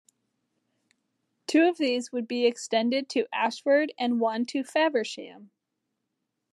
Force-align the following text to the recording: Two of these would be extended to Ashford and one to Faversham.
Two 1.45 1.61
of 1.67 1.77
these 1.77 2.11
would 2.11 2.27
be 2.27 2.47
extended 2.47 3.07
to 3.09 3.27
Ashford 3.31 3.93
and 3.99 4.19
one 4.19 4.47
to 4.47 4.63
Faversham. 4.63 5.51